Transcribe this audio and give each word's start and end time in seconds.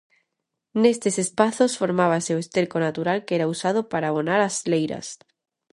Nestes 0.81 1.15
espazos 1.25 1.77
formábase 1.81 2.31
o 2.33 2.41
esterco 2.43 2.77
natural 2.87 3.17
que 3.25 3.33
era 3.37 3.49
usado 3.55 3.79
para 3.91 4.05
abonar 4.09 4.39
as 4.47 4.55
leiras. 4.71 5.07